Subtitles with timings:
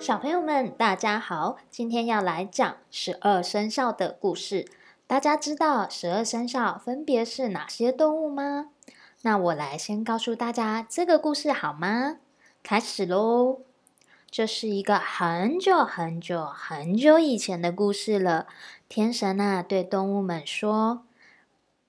[0.00, 1.58] 小朋友们，大家好！
[1.70, 4.66] 今天要来讲十二生肖的故事。
[5.06, 8.70] 大家知道十二生肖分别是哪些动物吗？
[9.22, 12.16] 那我来先告诉大家这个故事好吗？
[12.62, 13.60] 开始喽！
[14.30, 18.46] 这是一个很久很久很久以前的故事了。
[18.88, 21.02] 天神啊，对动物们说：“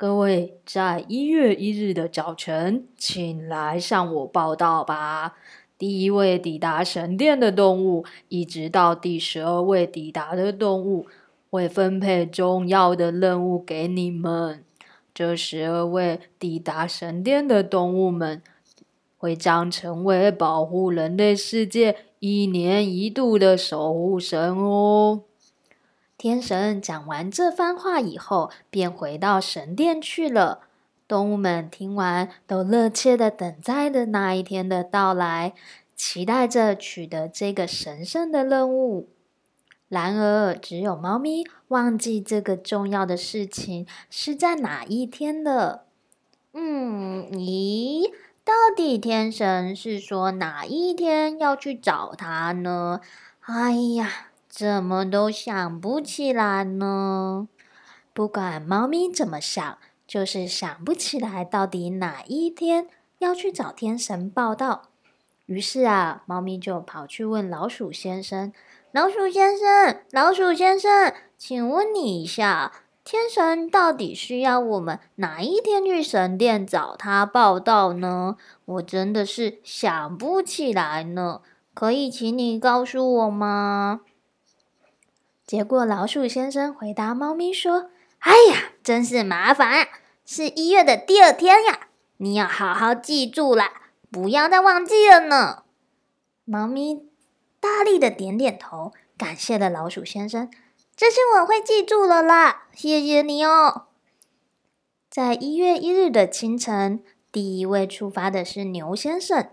[0.01, 5.35] 各位，在一月一日的早晨，请来向我报道吧。”
[5.77, 11.05] 第一位抵达神殿的动物，一直到第十二位抵达的动物，
[11.51, 14.63] 会分配重要的任务给你们。
[15.13, 18.41] 这十二位抵达神殿的动物们，
[19.19, 25.21] 会将成为保护人类世界一年一度的守护神哦。
[26.21, 30.59] 天神讲完这番话以后，便回到神殿去了。
[31.07, 35.55] 动物们听完，都热切的等待着那一天的到来，
[35.95, 39.09] 期待着取得这个神圣的任务。
[39.89, 45.85] 然而，只有猫咪忘记这个重要的事情是在哪一天的。
[46.53, 48.11] 嗯，咦，
[48.43, 53.01] 到底天神是说哪一天要去找他呢？
[53.39, 57.47] 哎呀，怎么都想不起来呢？
[58.13, 59.77] 不管猫咪怎么想。
[60.07, 62.87] 就是想不起来到底哪一天
[63.19, 64.89] 要去找天神报道，
[65.45, 68.51] 于是啊，猫咪就跑去问老鼠先生
[68.91, 72.73] ：“老鼠先生，老鼠先生，请问你一下，
[73.05, 78.35] 天神到底需要我们哪一天去神殿找他报道呢？
[78.65, 81.39] 我真的是想不起来呢，
[81.73, 84.01] 可以请你告诉我吗？”
[85.51, 89.87] 结果老鼠先生回答猫咪说：“哎呀，真是麻烦啊！”
[90.25, 93.69] 是一月的第二天呀，你要好好记住啦，
[94.09, 95.63] 不要再忘记了呢。
[96.45, 97.09] 猫咪
[97.59, 100.49] 大力的点点头，感谢了老鼠先生。
[100.95, 103.87] 这次我会记住了啦，谢谢你哦。
[105.09, 109.49] 在一月一日的清晨，第一位出发的是牛先生。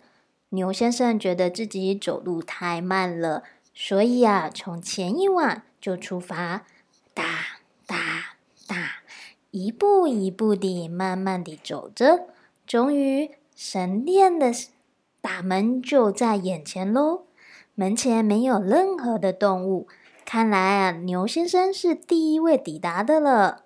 [0.50, 3.42] 牛先生觉得自己走路太慢了，
[3.74, 6.66] 所以啊，从前一晚就出发，
[7.14, 7.24] 哒
[7.86, 7.96] 哒
[8.66, 8.76] 哒。
[9.50, 12.26] 一步一步地，慢慢地走着，
[12.66, 14.52] 终于神殿的
[15.22, 17.22] 大门就在眼前喽。
[17.74, 19.88] 门前没有任何的动物，
[20.24, 23.64] 看来啊，牛先生是第一位抵达的了。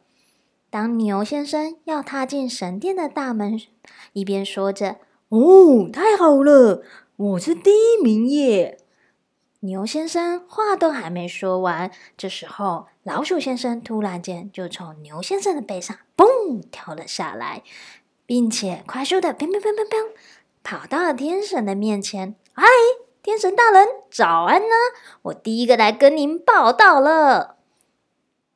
[0.71, 3.61] 当牛先生要踏进神殿的大门，
[4.13, 4.99] 一边说着
[5.31, 6.83] ：“哦，太好了，
[7.17, 8.79] 我是第一名耶！”
[9.65, 17.63] 牛先生话都还没说完，这时候老鼠先生突然间就从牛先生的背上嘣跳了下来，
[18.27, 20.11] 并且快速的砰砰砰砰砰
[20.65, 22.35] 跑到了天神的面前。
[22.53, 22.65] 嗨，
[23.23, 24.75] 天神大人，早安呢！
[25.23, 27.59] 我第一个来跟您报道了。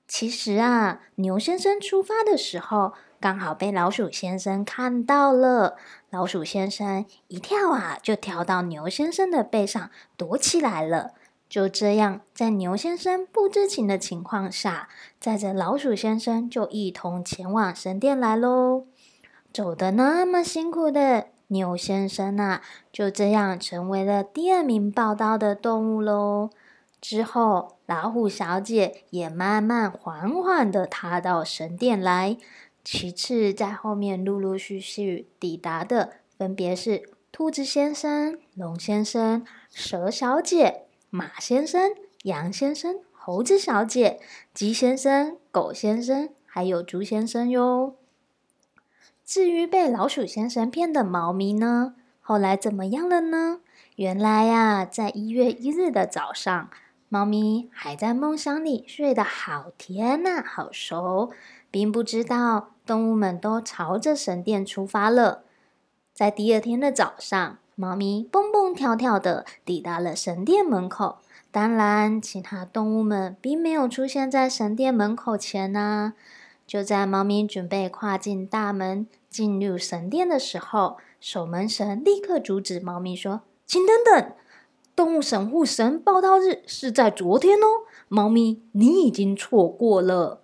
[0.08, 5.76] 其实啊，牛先生出发的时候刚好被老鼠先生看到了。
[6.10, 11.12] 老鼠先生一跳啊，就跳到牛先生的背上躲起来了。
[11.48, 14.88] 就这样，在牛先生不知情的情况下，
[15.20, 18.86] 载着老鼠先生就一同前往神殿来喽。
[19.52, 22.62] 走的那么辛苦的牛先生啊，
[22.92, 26.50] 就这样成为了第二名报道的动物喽。
[27.00, 32.36] 之后，老虎小姐也慢慢缓缓的踏到神殿来。
[32.88, 37.02] 其次，在后面陆陆续续抵达的，分别是
[37.32, 41.90] 兔子先生、龙先生、蛇小姐、马先生、
[42.22, 44.20] 羊先生、猴子小姐、
[44.54, 47.96] 鸡先生、狗先生，还有猪先生哟。
[49.24, 51.96] 至于被老鼠先生骗的猫咪呢？
[52.20, 53.62] 后来怎么样了呢？
[53.96, 56.70] 原来呀，在一月一日的早上，
[57.08, 61.32] 猫咪还在梦乡里睡得好甜呐，好熟。
[61.68, 65.42] 并不知道动物们都朝着神殿出发了。
[66.14, 71.16] 在第二天的早上，猫咪蹦蹦跳跳的抵达了神殿门口。
[71.50, 76.14] 当然，其他动物们并没有出现在神殿门口前呢。
[76.66, 84.32] 就在猫咪准备跨进大门进入神殿的时候，守门神立刻阻止猫咪说：“请等等，
[84.94, 90.40] 动物守护神报道日是在昨天哦，猫咪，你已经错过了。”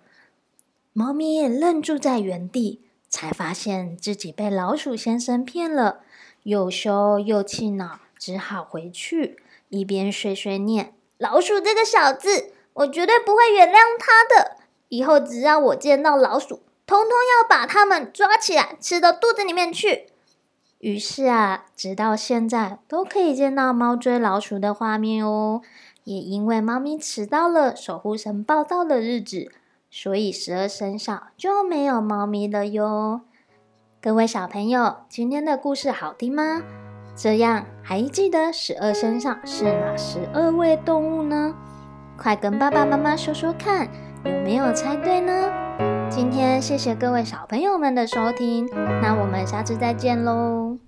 [0.95, 2.79] 猫咪愣住在原地，
[3.09, 6.01] 才发现自己被老鼠先生骗了，
[6.43, 9.37] 又羞又气恼，只好回去，
[9.69, 14.57] 一边碎碎念：“老鼠这个小子，我绝对不会原谅他的。
[14.89, 20.09] 以后只要我见到老鼠，通通要把它们抓起来，吃到肚子里面去。”
[20.77, 25.63] 于是啊，直到现在都可以见到猫追老鼠的画面哦。
[26.03, 29.51] 也因为猫咪迟到了守护神报道的日子，
[29.95, 33.21] 所以十二生肖就没有猫咪了哟。
[34.01, 36.63] 各位小朋友，今天的故事好听吗？
[37.15, 41.53] 这样还记得十二生肖是哪十二位动物呢？
[42.17, 43.87] 快跟爸爸妈妈说说看，
[44.25, 45.51] 有没有猜对呢？
[46.09, 48.67] 今天谢谢各位小朋友们的收听，
[48.99, 50.79] 那我们下次再见喽。